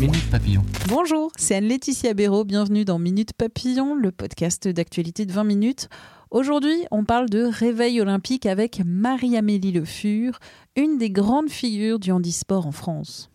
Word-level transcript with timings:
Minute 0.00 0.30
Papillon. 0.30 0.62
Bonjour, 0.86 1.32
c'est 1.36 1.56
Anne-Laetitia 1.56 2.14
Béraud. 2.14 2.44
Bienvenue 2.44 2.84
dans 2.84 3.00
Minute 3.00 3.32
Papillon, 3.32 3.96
le 3.96 4.12
podcast 4.12 4.68
d'actualité 4.68 5.26
de 5.26 5.32
20 5.32 5.42
minutes. 5.42 5.88
Aujourd'hui, 6.30 6.84
on 6.92 7.04
parle 7.04 7.28
de 7.28 7.42
réveil 7.42 8.00
olympique 8.00 8.46
avec 8.46 8.80
Marie-Amélie 8.86 9.72
Le 9.72 9.84
Fur, 9.84 10.38
une 10.76 10.98
des 10.98 11.10
grandes 11.10 11.50
figures 11.50 11.98
du 11.98 12.12
handisport 12.12 12.68
en 12.68 12.70
France. 12.70 13.28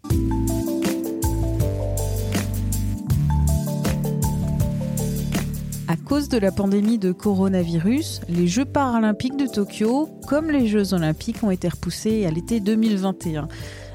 À 5.90 5.98
cause 5.98 6.30
de 6.30 6.38
la 6.38 6.54
pandémie 6.54 6.98
de 6.98 7.12
coronavirus, 7.12 8.22
les 8.30 8.48
Jeux 8.48 8.64
paralympiques 8.64 9.36
de 9.36 9.48
Tokyo, 9.48 10.08
comme 10.28 10.50
les 10.50 10.68
Jeux 10.68 10.94
olympiques, 10.94 11.44
ont 11.44 11.52
été 11.52 11.68
repoussés 11.68 12.26
à 12.26 12.32
l'été 12.32 12.62
2021. 12.62 13.50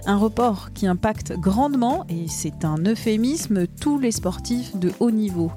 Un 0.08 0.16
report 0.16 0.72
qui 0.72 0.86
impacte 0.86 1.34
grandement, 1.34 2.06
et 2.08 2.28
c'est 2.28 2.64
un 2.64 2.78
euphémisme, 2.78 3.66
tous 3.66 3.98
les 3.98 4.10
sportifs 4.10 4.74
de 4.74 4.90
haut 5.00 5.10
niveau. 5.10 5.52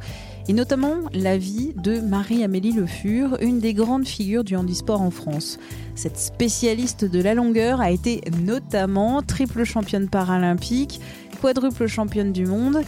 Et 0.49 0.53
notamment 0.53 0.95
la 1.13 1.37
vie 1.37 1.71
de 1.77 2.01
Marie-Amélie 2.01 2.73
Le 2.73 2.85
Fur, 2.85 3.37
une 3.39 3.59
des 3.59 3.73
grandes 3.73 4.05
figures 4.05 4.43
du 4.43 4.57
handisport 4.57 5.01
en 5.01 5.09
France. 5.09 5.57
Cette 5.95 6.17
spécialiste 6.17 7.05
de 7.05 7.21
la 7.21 7.33
longueur 7.33 7.79
a 7.79 7.91
été 7.91 8.19
notamment 8.43 9.21
triple 9.21 9.63
championne 9.63 10.09
paralympique, 10.09 10.99
quadruple 11.41 11.87
championne 11.87 12.33
du 12.33 12.45
monde 12.45 12.81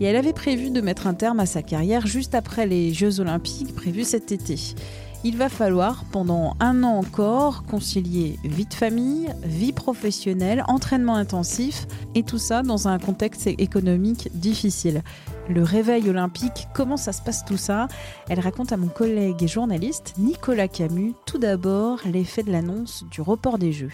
et 0.00 0.06
elle 0.06 0.16
avait 0.16 0.32
prévu 0.32 0.70
de 0.70 0.80
mettre 0.80 1.06
un 1.06 1.14
terme 1.14 1.40
à 1.40 1.46
sa 1.46 1.62
carrière 1.62 2.06
juste 2.06 2.34
après 2.34 2.66
les 2.66 2.94
Jeux 2.94 3.20
olympiques 3.20 3.74
prévus 3.74 4.04
cet 4.04 4.32
été. 4.32 4.74
Il 5.22 5.36
va 5.36 5.50
falloir, 5.50 6.04
pendant 6.12 6.56
un 6.60 6.82
an 6.82 6.96
encore, 6.96 7.64
concilier 7.64 8.38
vie 8.42 8.64
de 8.64 8.72
famille, 8.72 9.28
vie 9.44 9.72
professionnelle, 9.72 10.64
entraînement 10.66 11.16
intensif, 11.16 11.86
et 12.14 12.22
tout 12.22 12.38
ça 12.38 12.62
dans 12.62 12.88
un 12.88 12.98
contexte 12.98 13.46
économique 13.46 14.30
difficile. 14.32 15.02
Le 15.50 15.62
réveil 15.62 16.08
olympique, 16.08 16.68
comment 16.74 16.96
ça 16.96 17.12
se 17.12 17.20
passe 17.20 17.44
tout 17.44 17.58
ça? 17.58 17.86
Elle 18.30 18.40
raconte 18.40 18.72
à 18.72 18.78
mon 18.78 18.88
collègue 18.88 19.42
et 19.42 19.48
journaliste 19.48 20.14
Nicolas 20.16 20.68
Camus 20.68 21.12
tout 21.26 21.38
d'abord 21.38 21.98
l'effet 22.06 22.42
de 22.42 22.50
l'annonce 22.50 23.04
du 23.10 23.20
report 23.20 23.58
des 23.58 23.72
Jeux. 23.72 23.92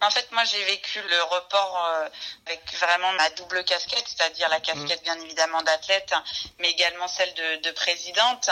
En 0.00 0.10
fait, 0.10 0.30
moi, 0.32 0.44
j'ai 0.44 0.62
vécu 0.64 1.00
le 1.00 1.22
report 1.22 1.84
euh, 1.86 2.08
avec 2.46 2.72
vraiment 2.74 3.12
ma 3.12 3.30
double 3.30 3.64
casquette, 3.64 4.04
c'est-à-dire 4.06 4.48
la 4.48 4.60
casquette 4.60 5.02
bien 5.02 5.18
évidemment 5.20 5.62
d'athlète, 5.62 6.12
mais 6.58 6.70
également 6.70 7.08
celle 7.08 7.32
de, 7.34 7.56
de, 7.56 7.70
présidente. 7.70 8.50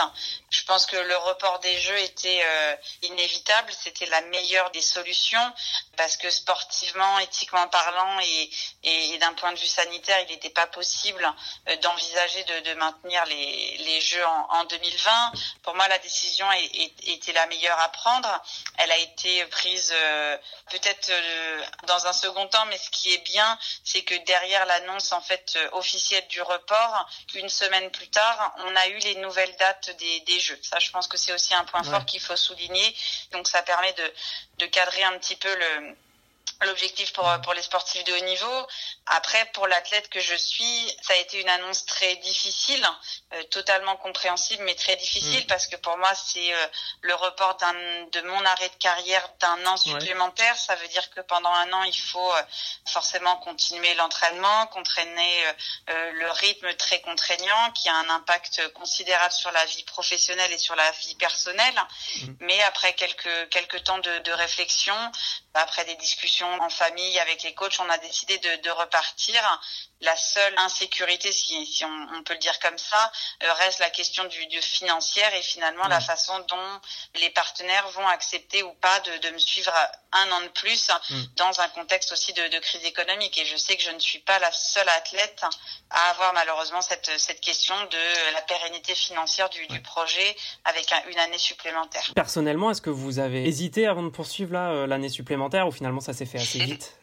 Je 0.49 0.63
pense 0.65 0.85
que 0.85 0.95
le 0.95 1.15
report 1.17 1.59
des 1.59 1.77
Jeux 1.79 1.97
était 1.99 2.41
euh, 2.43 2.75
inévitable, 3.03 3.71
c'était 3.83 4.05
la 4.07 4.21
meilleure 4.21 4.71
des 4.71 4.81
solutions 4.81 5.53
parce 5.95 6.17
que 6.17 6.29
sportivement, 6.29 7.19
éthiquement 7.19 7.67
parlant 7.67 8.19
et, 8.19 8.49
et, 8.83 9.13
et 9.13 9.17
d'un 9.19 9.33
point 9.33 9.51
de 9.51 9.59
vue 9.59 9.67
sanitaire, 9.67 10.19
il 10.21 10.27
n'était 10.27 10.49
pas 10.49 10.67
possible 10.67 11.31
euh, 11.69 11.75
d'envisager 11.77 12.43
de, 12.43 12.59
de, 12.61 12.73
maintenir 12.73 13.23
les, 13.25 13.77
les 13.77 14.01
Jeux 14.01 14.25
en, 14.25 14.47
en, 14.49 14.63
2020. 14.65 15.31
Pour 15.61 15.75
moi, 15.75 15.87
la 15.87 15.99
décision 15.99 16.47
était 16.51 17.33
la 17.33 17.45
meilleure 17.47 17.79
à 17.79 17.89
prendre. 17.89 18.43
Elle 18.77 18.91
a 18.91 18.97
été 18.97 19.45
prise 19.45 19.93
euh, 19.95 20.37
peut-être 20.71 21.02
dans 21.87 22.07
un 22.07 22.13
second 22.13 22.47
temps, 22.47 22.65
mais 22.67 22.77
ce 22.77 22.89
qui 22.89 23.13
est 23.13 23.23
bien, 23.25 23.57
c'est 23.83 24.03
que 24.03 24.15
derrière 24.25 24.65
l'annonce 24.65 25.11
en 25.11 25.21
fait 25.21 25.53
euh, 25.55 25.69
officielle 25.73 26.25
du 26.27 26.41
report, 26.41 27.09
une 27.35 27.49
semaine 27.49 27.89
plus 27.91 28.09
tard, 28.09 28.53
on 28.59 28.75
a 28.75 28.87
eu 28.87 28.97
les 28.99 29.15
nouvelles 29.15 29.55
dates 29.57 29.95
des, 29.97 30.19
des 30.21 30.39
Jeux. 30.39 30.59
Ça, 30.61 30.79
je 30.79 30.91
pense 30.91 31.07
que 31.07 31.17
c'est 31.17 31.33
aussi 31.33 31.53
un 31.53 31.65
point 31.65 31.83
ouais. 31.83 31.89
fort 31.89 32.05
qu'il 32.05 32.21
faut 32.21 32.35
souligner. 32.35 32.95
Donc, 33.31 33.47
ça 33.47 33.61
permet 33.63 33.93
de, 33.93 34.13
de 34.59 34.65
cadrer 34.67 35.03
un 35.03 35.17
petit 35.19 35.35
peu 35.35 35.53
le 35.55 35.95
l'objectif 36.63 37.13
pour 37.13 37.29
pour 37.43 37.53
les 37.53 37.61
sportifs 37.61 38.03
de 38.03 38.13
haut 38.13 38.25
niveau. 38.25 38.67
Après, 39.07 39.45
pour 39.53 39.67
l'athlète 39.67 40.09
que 40.09 40.21
je 40.21 40.35
suis, 40.35 40.97
ça 41.01 41.13
a 41.13 41.17
été 41.17 41.41
une 41.41 41.49
annonce 41.49 41.85
très 41.85 42.15
difficile, 42.17 42.87
euh, 43.33 43.43
totalement 43.43 43.97
compréhensible, 43.97 44.63
mais 44.63 44.75
très 44.75 44.95
difficile 44.95 45.43
mmh. 45.43 45.47
parce 45.47 45.67
que 45.67 45.75
pour 45.75 45.97
moi, 45.97 46.13
c'est 46.15 46.53
euh, 46.53 46.67
le 47.01 47.13
report 47.15 47.57
de 48.11 48.21
mon 48.21 48.45
arrêt 48.45 48.69
de 48.69 48.75
carrière 48.75 49.27
d'un 49.39 49.65
an 49.65 49.75
supplémentaire. 49.75 50.53
Ouais. 50.53 50.59
Ça 50.59 50.75
veut 50.75 50.87
dire 50.87 51.09
que 51.09 51.19
pendant 51.21 51.51
un 51.51 51.73
an, 51.73 51.83
il 51.83 51.99
faut 51.99 52.33
euh, 52.33 52.41
forcément 52.87 53.35
continuer 53.37 53.93
l'entraînement, 53.95 54.67
contraîner 54.67 55.43
le 55.87 56.31
rythme 56.31 56.73
très 56.75 57.01
contraignant, 57.01 57.71
qui 57.71 57.89
a 57.89 57.95
un 57.95 58.09
impact 58.09 58.71
considérable 58.73 59.33
sur 59.33 59.51
la 59.51 59.65
vie 59.65 59.83
professionnelle 59.83 60.51
et 60.51 60.57
sur 60.57 60.75
la 60.75 60.89
vie 60.91 61.15
personnelle. 61.15 61.75
Mmh. 61.75 62.27
Mais 62.39 62.61
après 62.63 62.93
quelques 62.93 63.49
quelques 63.49 63.83
temps 63.83 63.99
de, 63.99 64.19
de 64.19 64.31
réflexion, 64.31 64.95
après 65.53 65.85
des 65.85 65.95
discussions 65.95 66.52
en 66.59 66.69
famille 66.69 67.19
avec 67.19 67.43
les 67.43 67.53
coachs, 67.53 67.79
on 67.79 67.89
a 67.89 67.97
décidé 67.97 68.37
de, 68.37 68.61
de 68.61 68.69
repartir. 68.69 69.35
La 70.01 70.15
seule 70.17 70.53
insécurité, 70.57 71.31
si, 71.31 71.65
si 71.65 71.85
on, 71.85 72.07
on, 72.15 72.23
peut 72.23 72.33
le 72.33 72.39
dire 72.39 72.59
comme 72.59 72.77
ça, 72.77 73.11
euh, 73.43 73.53
reste 73.53 73.79
la 73.79 73.89
question 73.89 74.25
du, 74.25 74.45
du 74.47 74.61
financière 74.61 75.33
et 75.33 75.41
finalement 75.41 75.87
la 75.87 76.01
façon 76.01 76.37
dont 76.49 76.81
les 77.15 77.29
partenaires 77.29 77.87
vont 77.89 78.07
accepter 78.07 78.63
ou 78.63 78.73
pas 78.73 78.99
de, 78.99 79.27
de 79.27 79.29
me 79.29 79.37
suivre 79.37 79.71
un 80.11 80.31
an 80.31 80.41
de 80.41 80.49
plus 80.49 80.89
mmh. 80.89 81.15
dans 81.37 81.61
un 81.61 81.69
contexte 81.69 82.11
aussi 82.11 82.33
de, 82.33 82.47
de, 82.49 82.59
crise 82.59 82.83
économique. 82.83 83.37
Et 83.37 83.45
je 83.45 83.55
sais 83.55 83.77
que 83.77 83.83
je 83.83 83.91
ne 83.91 83.99
suis 83.99 84.19
pas 84.19 84.39
la 84.39 84.51
seule 84.51 84.89
athlète 84.89 85.41
à 85.89 86.09
avoir 86.09 86.33
malheureusement 86.33 86.81
cette, 86.81 87.11
cette 87.17 87.39
question 87.39 87.75
de 87.85 88.33
la 88.33 88.41
pérennité 88.41 88.95
financière 88.95 89.49
du, 89.49 89.67
du 89.67 89.81
projet 89.81 90.35
avec 90.65 90.91
un, 90.91 91.09
une 91.09 91.19
année 91.19 91.37
supplémentaire. 91.37 92.11
Personnellement, 92.13 92.71
est-ce 92.71 92.81
que 92.81 92.89
vous 92.89 93.19
avez 93.19 93.45
hésité 93.45 93.87
avant 93.87 94.03
de 94.03 94.09
poursuivre 94.09 94.55
euh, 94.55 94.87
l'année 94.87 95.09
supplémentaire 95.09 95.67
ou 95.67 95.71
finalement 95.71 96.01
ça 96.01 96.13
s'est 96.13 96.25
fait 96.25 96.39
assez 96.43 96.59
vite 96.65 96.93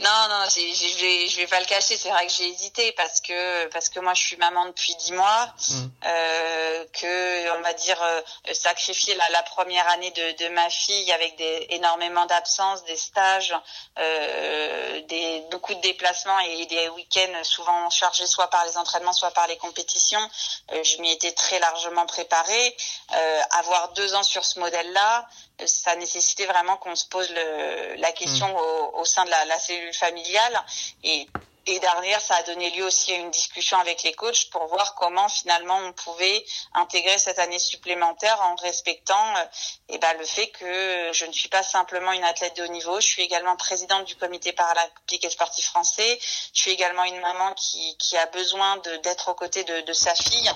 Non, 0.00 0.10
non, 0.28 0.44
je 0.48 1.00
vais, 1.00 1.28
je 1.28 1.36
vais 1.36 1.46
pas 1.46 1.60
le 1.60 1.66
cacher. 1.66 1.96
C'est 1.96 2.08
vrai 2.08 2.26
que 2.26 2.32
j'ai 2.32 2.48
hésité 2.48 2.90
parce 2.92 3.20
que 3.20 3.66
parce 3.66 3.88
que 3.88 4.00
moi 4.00 4.12
je 4.14 4.22
suis 4.22 4.36
maman 4.36 4.66
depuis 4.66 4.92
dix 4.96 5.12
mois, 5.12 5.46
mmh. 5.68 5.86
euh, 6.06 6.84
que 6.92 7.56
on 7.56 7.60
va 7.62 7.72
dire 7.74 8.02
euh, 8.02 8.20
sacrifier 8.52 9.14
la, 9.14 9.28
la, 9.30 9.44
première 9.44 9.88
année 9.90 10.10
de, 10.10 10.44
de, 10.44 10.48
ma 10.48 10.68
fille 10.68 11.12
avec 11.12 11.36
des 11.36 11.66
énormément 11.70 12.26
d'absences, 12.26 12.84
des 12.84 12.96
stages, 12.96 13.54
euh, 14.00 15.00
des 15.02 15.44
beaucoup 15.52 15.74
de 15.74 15.80
déplacements 15.80 16.40
et 16.40 16.66
des 16.66 16.88
week-ends 16.88 17.44
souvent 17.44 17.88
chargés 17.88 18.26
soit 18.26 18.50
par 18.50 18.64
les 18.66 18.76
entraînements, 18.76 19.12
soit 19.12 19.30
par 19.30 19.46
les 19.46 19.56
compétitions. 19.58 20.28
Euh, 20.72 20.82
je 20.82 21.00
m'y 21.00 21.12
étais 21.12 21.32
très 21.32 21.60
largement 21.60 22.06
préparée. 22.06 22.76
Euh, 23.14 23.40
avoir 23.52 23.92
deux 23.92 24.14
ans 24.16 24.24
sur 24.24 24.44
ce 24.44 24.58
modèle-là, 24.58 25.28
ça 25.66 25.94
nécessitait 25.94 26.46
vraiment 26.46 26.76
qu'on 26.78 26.96
se 26.96 27.06
pose 27.06 27.30
le, 27.30 27.94
la 27.96 28.12
question 28.12 28.48
mmh. 28.48 28.56
au, 28.56 28.98
au, 29.00 29.04
sein 29.04 29.24
de 29.24 29.30
la, 29.30 29.44
la 29.44 29.58
cellule 29.58 29.93
familiale. 29.94 30.64
Et 31.02 31.26
et 31.66 31.78
derrière, 31.78 32.20
ça 32.20 32.34
a 32.34 32.42
donné 32.42 32.70
lieu 32.70 32.84
aussi 32.84 33.12
à 33.12 33.16
une 33.16 33.30
discussion 33.30 33.78
avec 33.78 34.02
les 34.02 34.12
coachs 34.12 34.50
pour 34.50 34.66
voir 34.66 34.94
comment 34.96 35.28
finalement 35.30 35.78
on 35.78 35.92
pouvait 35.92 36.44
intégrer 36.74 37.16
cette 37.16 37.38
année 37.38 37.58
supplémentaire 37.58 38.38
en 38.42 38.54
respectant 38.56 39.36
euh, 39.36 39.44
eh 39.88 39.98
ben, 39.98 40.12
le 40.18 40.26
fait 40.26 40.48
que 40.48 41.10
je 41.12 41.24
ne 41.24 41.32
suis 41.32 41.48
pas 41.48 41.62
simplement 41.62 42.12
une 42.12 42.24
athlète 42.24 42.54
de 42.56 42.64
haut 42.64 42.68
niveau, 42.68 43.00
je 43.00 43.06
suis 43.06 43.22
également 43.22 43.56
présidente 43.56 44.04
du 44.04 44.14
comité 44.16 44.52
paralympique 44.52 45.24
et 45.24 45.30
sportif 45.30 45.64
français, 45.66 46.18
je 46.52 46.60
suis 46.60 46.70
également 46.70 47.04
une 47.04 47.20
maman 47.20 47.54
qui, 47.54 47.96
qui 47.96 48.16
a 48.18 48.26
besoin 48.26 48.76
d'être 49.02 49.30
aux 49.30 49.34
côtés 49.34 49.64
de, 49.64 49.80
de 49.80 49.92
sa 49.94 50.14
fille. 50.14 50.50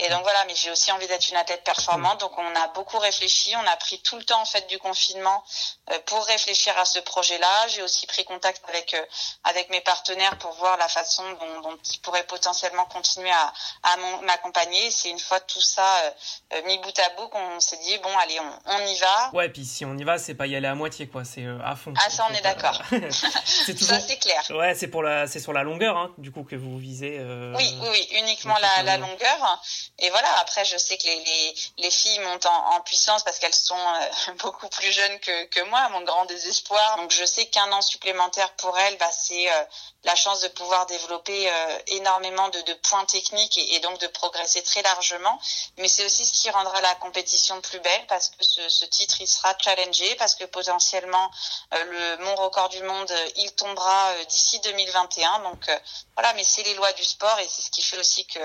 Et 0.00 0.08
donc 0.10 0.22
voilà, 0.22 0.44
mais 0.46 0.54
j'ai 0.54 0.70
aussi 0.70 0.92
envie 0.92 1.08
d'être 1.08 1.28
une 1.28 1.36
athlète 1.36 1.64
performante. 1.64 2.20
Donc 2.20 2.38
on 2.38 2.54
a 2.54 2.68
beaucoup 2.68 2.98
réfléchi, 2.98 3.52
on 3.56 3.66
a 3.66 3.76
pris 3.76 4.00
tout 4.00 4.16
le 4.16 4.22
temps 4.22 4.40
en 4.40 4.44
fait 4.44 4.68
du 4.68 4.78
confinement 4.78 5.42
euh, 5.90 5.98
pour 6.06 6.24
réfléchir 6.26 6.78
à 6.78 6.84
ce 6.84 7.00
projet-là. 7.00 7.66
J'ai 7.68 7.82
aussi 7.82 8.06
pris 8.06 8.24
contact 8.24 8.62
avec 8.68 8.94
euh, 8.94 9.04
avec 9.42 9.70
mes 9.70 9.80
partenaires 9.80 10.38
pour 10.38 10.52
voir 10.52 10.76
la 10.76 10.86
façon 10.86 11.24
dont, 11.32 11.60
dont 11.62 11.76
ils 11.92 11.98
pourraient 11.98 12.26
potentiellement 12.26 12.84
continuer 12.84 13.30
à, 13.30 13.52
à 13.82 13.96
m'accompagner. 14.22 14.88
C'est 14.92 15.10
une 15.10 15.18
fois 15.18 15.40
tout 15.40 15.60
ça 15.60 16.14
euh, 16.54 16.62
mis 16.66 16.78
bout 16.78 16.96
à 16.96 17.08
bout 17.16 17.28
qu'on 17.28 17.58
s'est 17.58 17.78
dit 17.78 17.98
bon 17.98 18.16
allez 18.18 18.38
on, 18.38 18.72
on, 18.72 18.86
y 18.86 18.98
va. 18.98 19.30
Ouais, 19.32 19.48
puis 19.48 19.64
si 19.64 19.84
on 19.84 19.96
y 19.98 20.04
va, 20.04 20.18
c'est 20.18 20.34
pas 20.34 20.46
y 20.46 20.54
aller 20.54 20.68
à 20.68 20.76
moitié 20.76 21.08
quoi, 21.08 21.24
c'est 21.24 21.44
à 21.64 21.74
fond. 21.74 21.92
Ah 21.96 22.08
ça 22.08 22.24
on 22.30 22.34
est 22.34 22.42
d'accord. 22.42 22.80
c'est 23.44 23.74
toujours... 23.74 23.96
Ça 23.96 24.00
c'est 24.00 24.18
clair. 24.18 24.44
Ouais, 24.50 24.76
c'est 24.76 24.88
pour 24.88 25.02
la 25.02 25.26
c'est 25.26 25.40
sur 25.40 25.52
la 25.52 25.64
longueur 25.64 25.96
hein, 25.96 26.12
du 26.18 26.30
coup 26.30 26.44
que 26.44 26.54
vous 26.54 26.78
visez. 26.78 27.18
Oui, 27.18 27.76
oui, 27.80 27.88
oui, 27.90 28.08
uniquement 28.20 28.56
la, 28.58 28.84
la 28.84 28.96
longueur. 28.96 29.60
Et 30.00 30.10
voilà. 30.10 30.32
Après, 30.38 30.64
je 30.64 30.76
sais 30.76 30.96
que 30.96 31.04
les, 31.04 31.24
les, 31.24 31.54
les 31.78 31.90
filles 31.90 32.18
montent 32.20 32.46
en, 32.46 32.80
puissance 32.82 33.24
parce 33.24 33.38
qu'elles 33.38 33.54
sont 33.54 33.76
euh, 33.76 34.32
beaucoup 34.38 34.68
plus 34.68 34.92
jeunes 34.92 35.18
que, 35.20 35.44
que 35.46 35.60
moi, 35.64 35.88
mon 35.90 36.02
grand 36.02 36.24
désespoir. 36.26 36.96
Donc, 36.96 37.10
je 37.10 37.24
sais 37.24 37.46
qu'un 37.46 37.70
an 37.72 37.82
supplémentaire 37.82 38.50
pour 38.54 38.78
elles, 38.78 38.96
bah, 38.98 39.10
c'est 39.10 39.50
euh, 39.50 39.64
la 40.04 40.14
chance 40.14 40.40
de 40.40 40.48
pouvoir 40.48 40.86
développer 40.86 41.50
euh, 41.50 41.78
énormément 41.88 42.48
de, 42.48 42.60
de, 42.62 42.72
points 42.74 43.04
techniques 43.06 43.58
et, 43.58 43.80
donc 43.80 43.98
de 43.98 44.06
progresser 44.06 44.62
très 44.62 44.82
largement. 44.82 45.40
Mais 45.78 45.88
c'est 45.88 46.04
aussi 46.04 46.24
ce 46.24 46.32
qui 46.32 46.50
rendra 46.50 46.80
la 46.80 46.94
compétition 46.94 47.60
plus 47.60 47.80
belle 47.80 48.06
parce 48.06 48.28
que 48.28 48.44
ce, 48.44 48.68
ce 48.68 48.84
titre, 48.84 49.20
il 49.20 49.26
sera 49.26 49.56
challengé 49.58 50.14
parce 50.14 50.36
que 50.36 50.44
potentiellement 50.44 51.30
le 51.72 52.16
mon 52.18 52.34
record 52.36 52.68
du 52.68 52.82
monde, 52.82 53.12
il 53.36 53.52
tombera 53.52 54.14
d'ici 54.28 54.60
2021. 54.60 55.40
Donc 55.40 55.68
voilà, 56.14 56.32
mais 56.34 56.44
c'est 56.44 56.62
les 56.62 56.74
lois 56.74 56.92
du 56.92 57.04
sport 57.04 57.38
et 57.40 57.48
c'est 57.48 57.62
ce 57.62 57.70
qui 57.70 57.82
fait 57.82 57.98
aussi 57.98 58.26
que 58.26 58.38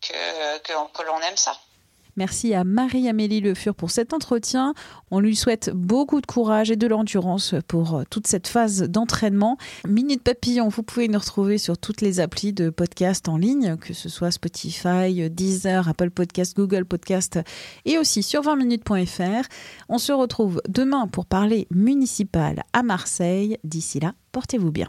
que, 0.00 0.58
que, 0.58 0.72
que 0.86 1.02
l'on 1.02 1.18
aime 1.28 1.36
ça. 1.36 1.52
Merci 2.16 2.54
à 2.54 2.64
Marie-Amélie 2.64 3.40
Le 3.40 3.54
Fur 3.54 3.74
pour 3.74 3.90
cet 3.90 4.12
entretien. 4.12 4.74
On 5.10 5.20
lui 5.20 5.36
souhaite 5.36 5.70
beaucoup 5.72 6.20
de 6.20 6.26
courage 6.26 6.70
et 6.70 6.76
de 6.76 6.86
l'endurance 6.86 7.54
pour 7.66 7.94
euh, 7.94 8.02
toute 8.10 8.26
cette 8.26 8.48
phase 8.48 8.82
d'entraînement. 8.82 9.56
Minute 9.88 10.22
Papillon, 10.22 10.68
vous 10.68 10.82
pouvez 10.82 11.08
nous 11.08 11.18
retrouver 11.18 11.58
sur 11.58 11.78
toutes 11.78 12.00
les 12.00 12.20
applis 12.20 12.52
de 12.52 12.70
podcast 12.70 13.28
en 13.28 13.36
ligne, 13.36 13.76
que 13.76 13.94
ce 13.94 14.08
soit 14.08 14.30
Spotify, 14.30 15.30
Deezer, 15.30 15.88
Apple 15.88 16.10
Podcast, 16.10 16.56
Google 16.56 16.84
Podcast 16.84 17.38
et 17.84 17.98
aussi 17.98 18.22
sur 18.22 18.42
20minutes.fr. 18.42 19.48
On 19.88 19.98
se 19.98 20.12
retrouve 20.12 20.60
demain 20.68 21.06
pour 21.06 21.26
parler 21.26 21.66
municipal 21.70 22.64
à 22.72 22.82
Marseille. 22.82 23.56
D'ici 23.64 24.00
là, 24.00 24.12
portez-vous 24.32 24.72
bien. 24.72 24.88